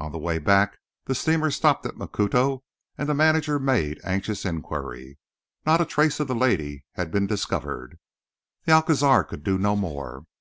[0.00, 2.64] On the way back the steamer stopped at Macuto
[2.98, 5.18] and the manager made anxious inquiry.
[5.64, 8.00] Not a trace of the lady had been discovered.
[8.64, 10.24] The Alcazar could do no more.